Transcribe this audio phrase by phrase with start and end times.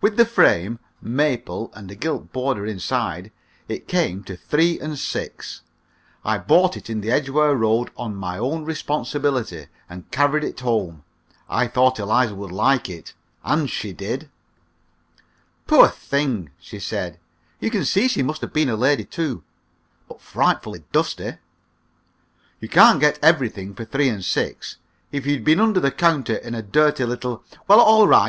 [0.00, 3.30] With the frame (maple, and a gilt border inside)
[3.68, 5.60] it came to three and six.
[6.24, 11.04] I bought it in the Edgware Road on my own responsibility, and carried it home.
[11.46, 13.12] I thought Eliza would like it,
[13.44, 14.30] and she did.
[15.66, 17.20] "Poor thing!" she said.
[17.60, 19.42] "You can see she must have been a lady, too.
[20.08, 21.34] But frightfully dusty!"
[22.60, 24.78] "You can't get everything for three and six.
[25.12, 28.28] If you'd been under the counter in a dirty little" "Well, all right!